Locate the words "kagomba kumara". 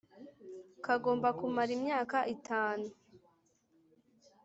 0.85-1.71